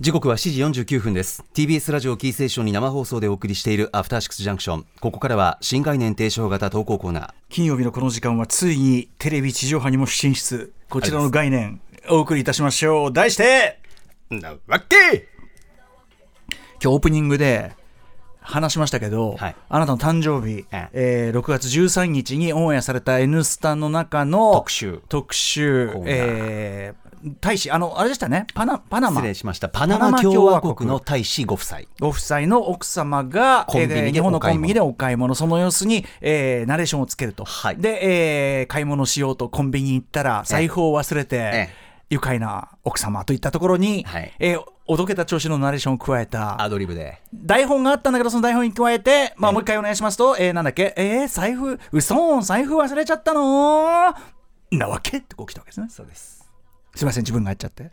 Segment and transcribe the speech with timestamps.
[0.00, 1.42] 時刻は7時49分です。
[1.54, 7.30] TBS ラジオキーセーションに生放送でお送りしているアフターシックスジャンクションここからは新概念提唱型投稿コーナー。
[7.48, 10.72] 金曜日のこの時間はついにテレビ地上波にも進出。
[10.88, 13.12] こちらの概念お送りいたしましょう。
[13.12, 13.80] 題して
[14.30, 15.26] なわけ。
[16.50, 17.72] 今日オープニングで
[18.40, 19.56] 話しましたけど、はい。
[19.68, 21.32] あなたの誕生日、ええ。
[21.34, 25.00] ー6月13日にオンエアされた「N スタ」の中の特集。
[25.08, 25.88] 特集。
[25.88, 26.08] コーナー。
[26.08, 27.07] えー
[27.40, 28.46] 大使あのあれでしたね。
[28.54, 29.16] パナパナマ。
[29.20, 29.68] 失礼しました。
[29.68, 31.80] パナマ共和国の大使ご夫妻。
[32.00, 35.34] ご夫妻の奥様がコンビニ日本のコンビニでお買い物。
[35.34, 37.76] その様子に、えーナレーションをつけると、はい。
[37.76, 41.68] で、えー買い物しようとコンビニに行ったら財布を忘れて、え
[42.10, 44.32] 愉快な奥様といったところに、はい。
[44.38, 46.62] えーおどけた調子のナレーションを加えた。
[46.62, 47.20] アドリブで。
[47.34, 50.94] 台本があったんだけどその台本に加えて、まあ、もう一回お願いしますと、えーなんだっけ？
[50.96, 54.14] えー財布うそ財布忘れちゃったの
[54.70, 55.18] なわけ？
[55.18, 55.88] ってこう来たわけですね。
[55.90, 56.47] そうです
[56.98, 57.84] すいません自分がやっちゃって。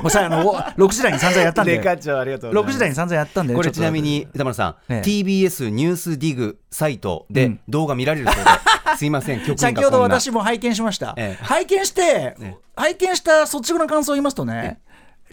[0.00, 1.76] もうさあのお6時台に散々やったんで。
[1.82, 5.08] 長ありがと6時台に散々やったんでこれちなみに歌丸さん、ええ。
[5.08, 7.60] TBS ニュースディグサイトでうん。
[7.68, 8.50] 動画見られるそうで、
[8.96, 11.44] すいません先ほど私も拝見しました、ええ。
[11.44, 14.78] 拝見して、え拝見した率直な感想を言いますとね、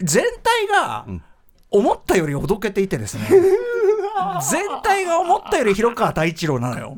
[0.02, 1.06] 全体が
[1.70, 3.28] 思ったよりおどけていてですね
[4.50, 6.96] 全体が思ったより広川太一郎なのよ。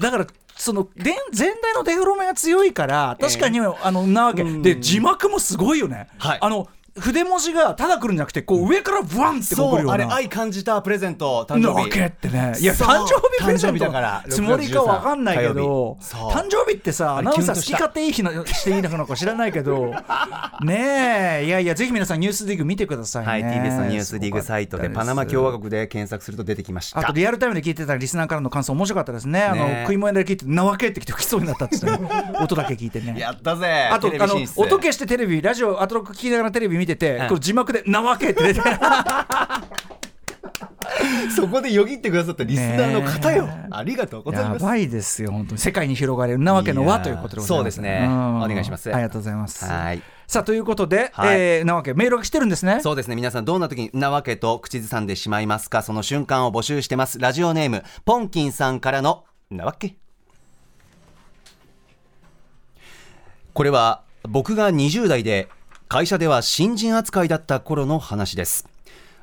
[0.00, 4.42] だからそので全体のデフォルメが強いから確かに、あのなわけ。
[4.44, 6.38] で字幕もすごいよね、はい。
[6.40, 10.04] あの筆文字がただ来るんじゃなくてこう上からブワンってこう来るような。
[10.04, 11.90] そうあれ愛感じたプレゼント誕生日。
[11.90, 19.92] けってねいや誕生日プレゼントだからつもりかわかんないけ6ど月13そう誕生日ってさアナウンサー好き勝手いい日の していいのか知らないけど。
[20.64, 23.28] ねえいやいやぜひ皆さんニュースディグ見てくださいね。
[23.28, 27.00] はい、TBS のニュースディグサイトでパナマ共和国で検索すると出てきました。
[27.00, 29.42] あとリアルタイムで聞いてたリスナーからの感想面白かったですね。
[29.42, 31.98] あのね食い物屋で聞いてなわけってきて吹きそうになったっつってね
[32.40, 33.16] 音だけ聞いてね。
[33.18, 37.28] やったぜあとあの音消してテレビラジオアトロック聞きながらテレビ見てて、うん。
[37.28, 38.60] これ字幕で「なわけ」って出て。
[41.34, 44.62] そこでよぎってくださったリスナーの方よ、ありがとうございます。
[44.62, 45.60] やばいですよ本当に。
[45.60, 47.48] 世界に広がれるなわけの輪ということでございます。
[47.48, 48.06] そうですね。
[48.06, 48.42] ん。
[48.42, 48.92] お願いします。
[48.92, 49.64] ありがとうございます。
[49.64, 50.02] はい。
[50.26, 51.40] さあということで、はい。
[51.40, 52.80] えーなわけメールが来てるんですね。
[52.80, 53.16] そうですね。
[53.16, 57.18] 皆さんどんな時になわけと口ずさんでしまいますかその瞬間を募集してます。
[57.18, 59.96] ラジオネームポンキンさんからのなわけ
[63.52, 65.48] これは僕が20代で
[65.88, 68.66] 会社では新人扱いだった頃の話です。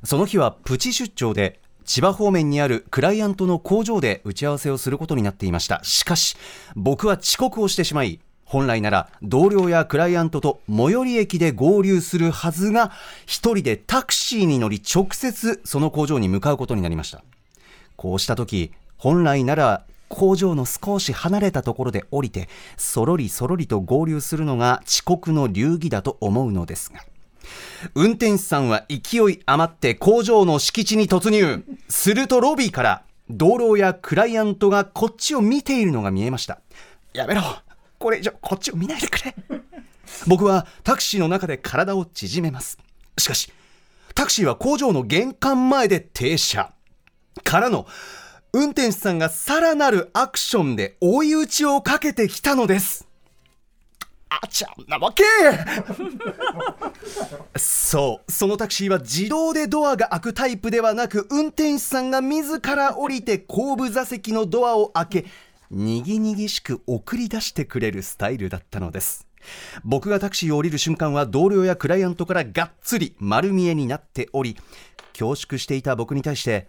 [0.05, 5.81] その日はプチ出張で千葉方面にあるクライアントの工場で打ち合わせをすることになっていました。
[5.83, 6.37] しかし
[6.77, 12.93] 僕は遅刻をしてしまい本来なら同僚やクライアントと最寄り駅で合流するはずが
[13.25, 17.25] 一人でタクシーに乗り直接その工場に向かうことになりました。
[17.97, 26.99] こうした時本来なら工場の少し離れたところで降りてそろりそろりと合流するのが遅刻の流儀だと思うのですが。
[27.95, 31.63] 運転手さんは勢い余って工場の敷地に突入。
[31.89, 36.59] するとロビーから同僚やクライアントがこっちを見ているのが見えました。
[37.13, 37.41] やめろ。
[37.99, 39.35] これ以上こっちを見ないでくれ。
[40.27, 42.77] 僕はタクシーの中で体を縮めます。
[43.17, 43.51] しかし
[44.15, 46.71] タクシーは工場の玄関前で停車。
[47.43, 47.87] からの
[48.55, 53.07] 運転手さんがさらなるアクションで追い打ちをかけてきたのです。
[54.29, 55.23] あちゃんなわけ。
[57.57, 65.25] そうそのタクシーは自動でドアが開くタイプではなく運転手さんが自ら降りて後部座席のドアを開け
[65.71, 69.25] にぎにぎしく送り出してくれるスタイルだったのです。
[69.83, 74.55] 僕がタクシーを降りる瞬間は同僚やクライアントからがっつり丸見えになっており
[75.13, 76.67] 恐縮していた僕に対して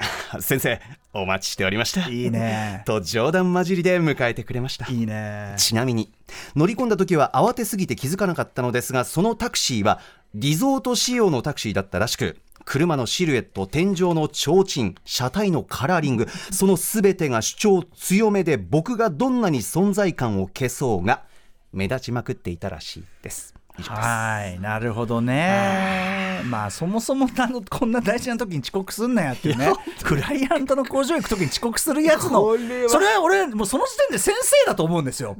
[0.40, 0.80] 先生
[1.12, 2.08] お待ちしておりました。
[2.08, 2.82] いいね。
[2.86, 4.90] と冗談交じりで迎えてくれました。
[4.90, 5.54] いいね。
[5.56, 6.10] ちなみに
[6.54, 10.00] 乗り込んだ時は慌てすぎて気づかなかったのですがそのタクシーは
[10.34, 21.24] リゾート仕様のタクシーだったらしく車のシルエット天井の提灯車体のカラーリングその全てが主張強めで僕がどんなに存在感を消そうが
[21.72, 24.06] 目立ちまくっていたらしいです以上です。
[24.06, 26.40] はいなるほどね。
[26.44, 29.72] まあそもそもあの こんな大事な時に遅刻すんなやっていうね。
[30.02, 32.56] クライアントの工場行く時に遅刻するやつの
[32.88, 35.36] それは俺もうその時点で先生だと思うんですよ。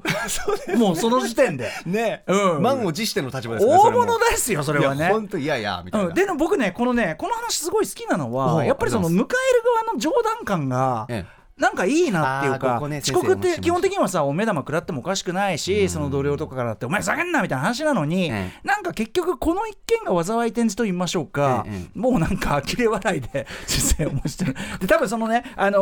[0.76, 1.70] もうその時点で。
[1.86, 2.22] ね。
[2.26, 2.62] うん。
[2.62, 5.08] 満を持しての立場ですから大物ですよそれはね。
[5.08, 9.26] 本当いやいやみたいな、うん、でも僕ねこのねこの話すごい好きなのは、やっぱりその迎える
[9.84, 24.54] 側の冗談感が、ええなんかいいなっていうかね遅刻って基本的にはさお目玉食らってもおかしくないし、その同僚とかからってお前ふざけんなみたいな話なのに、えなんか結局この一件が災い転じと言いましょうか、ええもうなんか呆れ笑いで 先生面白い。
[24.80, 25.80] で多分そのねあの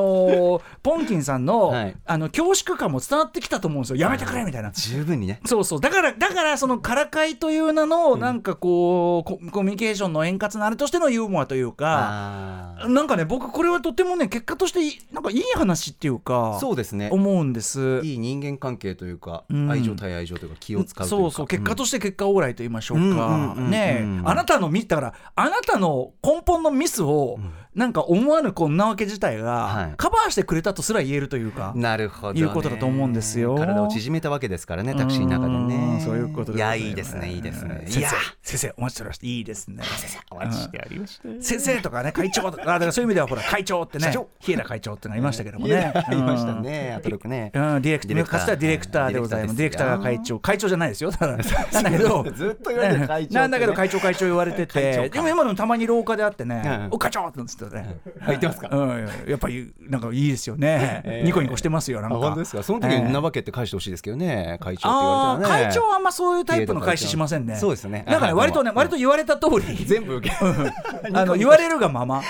[0.59, 1.97] ーポンキンさんの、はい。
[2.05, 3.97] あの恐縮感も伝わってきたと思うんですよ。
[3.97, 4.71] やめてくれみたいな。
[4.73, 5.41] 十分にね。
[5.45, 5.81] そうそう。
[5.81, 17.09] だからだからそのからかいという名のなんかこう、ココミュニケーションの円滑なあれとしてのユーモアというかあなんかね僕これはとてもね結果としていなんかいい話っていうかーそうですね。
[17.11, 18.01] 思うんです。
[18.05, 19.71] いい人間関係というか、うん。
[19.71, 21.25] 愛情対愛情というか気を使うというか。
[21.25, 21.47] そうそう。
[21.47, 27.39] 結果として結果オーライと言いましょううんか、ねあなたのミスだからあなたの根本のミスを、
[27.79, 29.43] なんか思わぬこんなわけ自体はい。
[29.43, 33.55] がカバーしてくれたとすら言えるというか、なるほど、ね、いうことだと思うんですよ。
[33.55, 35.97] 体を縮めたわけですからねタクシーの中でうね。
[35.99, 37.85] んそういうことでいやいいいですねいいですね。
[37.87, 39.27] い先や生先生お待ちしておりました。
[39.27, 41.29] いいですね先生お待ちしておりました。
[41.45, 44.29] 先生とかね会長とかあだからそういう意味ではほら会長ってね社長。
[44.41, 45.93] 日枝会長ってのがいましたけどもね。
[45.95, 47.53] ありましたねアトロクね。
[47.55, 49.57] うん、ディレクターかつてはディレクターでございます。
[49.57, 50.41] ディレクターが会長。
[50.41, 51.37] 会長じゃないですよただ。
[51.73, 53.41] なんだけどずっと言われてる会長ね。
[53.41, 57.99] なんだけど会長会長言われててでも今でもたまに廊下であってねうん「お会長!」って言ってね。
[58.21, 58.69] あ言ってますか？
[58.71, 59.09] うん。
[59.29, 61.03] やっぱりなんかいいですよね。
[61.05, 62.17] えーニコニコしてますよなんか。
[62.17, 62.63] あ本当ですか？
[62.63, 65.65] その時えーになわけって返してほしいですけどね会長って言ああわれたらね。
[65.67, 67.57] 会長はあんまそういうタイプの返ししませんね。
[67.57, 68.05] そうですね。
[68.09, 69.77] なんかねあ割とねうん割と言われた通り。
[69.85, 70.35] 全部受け。
[71.15, 72.23] あの言われるがまま。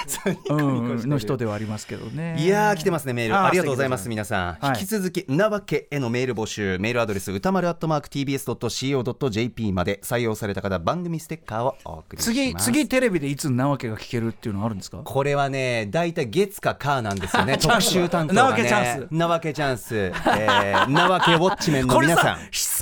[0.49, 2.37] の人ではありますけどね。
[2.38, 3.38] いやー来てますねメール。
[3.38, 4.81] ありがとうございます皆さん、はい。
[4.81, 6.79] 引き続きなわけへのメール募集。
[6.79, 12.64] メールアドレス歌丸アットマーク TBS.CO.JP まで採用された方番組ステッカーをお送りします。
[12.67, 14.99] 次次テレビでいつなわけが聞けるっていうのあるんですか？
[15.05, 17.58] これはね大体月か火なんですよね。
[17.60, 19.14] 特集担当が、ね、なわけチャンス。
[19.14, 22.38] なわけチャンス、えー、なわけウォッチメンのこれ皆さん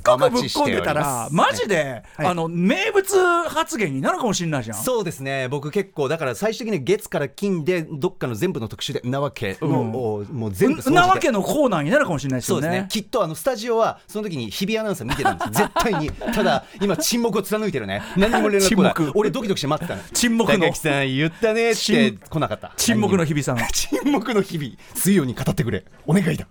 [0.07, 2.27] さしつこくぶっ込んでたらマジで、はい。
[2.27, 4.77] あの名物発言になるかもしれないじゃん。
[4.77, 5.49] そうですね。
[5.49, 12.63] 僕結構だから最終的に月から金でどっかの全部の特集でなわけを、もうもう全部なわけのコーナーになるかもしれないですよね。
[12.63, 12.89] そうですね。
[12.91, 16.11] きっとあのスタジオはその時に日比アナウンサー見てたんです 絶対に。
[16.11, 18.03] ただ今沈黙を貫いてるね。
[18.17, 18.95] 何にも連絡来ない。
[18.95, 19.13] 沈黙。
[19.15, 20.03] 俺ドキドキして待ってたの。
[20.13, 20.75] 沈黙の。
[20.75, 24.71] さん言ったねって沈来なかった沈黙の日々さん 沈黙の日々。
[24.95, 25.85] 水曜に語ってくれ。
[26.07, 26.47] お願いだ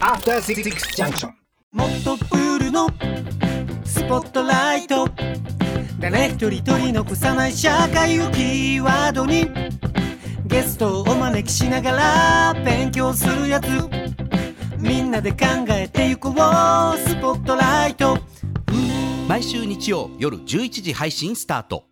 [0.00, 1.30] After Six Junction.
[1.72, 2.88] もっとプールの
[3.84, 5.08] スポットライト。
[5.98, 9.50] 誰一人取り残さない社会をキーワードに。
[10.46, 11.90] ゲストをお招きしなが
[12.54, 13.66] ら勉強するやつ。
[14.78, 15.38] みんなで考
[15.70, 16.32] えてゆこう。
[16.34, 16.36] ス
[17.16, 18.18] ポットライト。
[19.26, 21.88] 毎週日曜夜11時配信スタート